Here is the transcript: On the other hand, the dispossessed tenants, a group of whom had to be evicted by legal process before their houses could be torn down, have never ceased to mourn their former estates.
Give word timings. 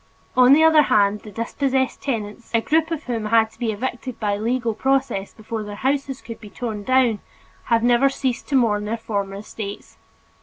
On 0.35 0.53
the 0.53 0.63
other 0.63 0.81
hand, 0.81 1.19
the 1.19 1.29
dispossessed 1.31 2.01
tenants, 2.01 2.49
a 2.55 2.61
group 2.61 2.89
of 2.89 3.03
whom 3.03 3.25
had 3.27 3.51
to 3.51 3.59
be 3.59 3.71
evicted 3.71 4.19
by 4.19 4.35
legal 4.35 4.73
process 4.73 5.31
before 5.31 5.61
their 5.61 5.75
houses 5.75 6.23
could 6.23 6.41
be 6.41 6.49
torn 6.49 6.81
down, 6.83 7.19
have 7.65 7.83
never 7.83 8.09
ceased 8.09 8.47
to 8.47 8.55
mourn 8.55 8.85
their 8.85 8.97
former 8.97 9.35
estates. 9.35 9.99